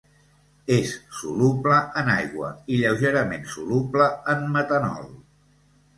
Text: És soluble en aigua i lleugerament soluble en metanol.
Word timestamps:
És 0.75 0.93
soluble 1.17 1.77
en 2.01 2.09
aigua 2.15 2.49
i 2.69 2.79
lleugerament 2.81 3.47
soluble 3.53 4.09
en 4.35 4.45
metanol. 4.57 5.07